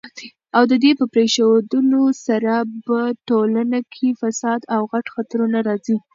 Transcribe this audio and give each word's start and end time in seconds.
او 0.55 0.63
ددي 0.71 0.91
په 0.99 1.05
پريښودلو 1.13 2.03
سره 2.27 2.53
په 2.85 2.97
ټولنه 3.27 3.79
کي 3.93 4.09
فساد 4.21 4.61
او 4.75 4.81
غټ 4.91 5.05
خطرونه 5.15 5.57
راځي 5.67 5.97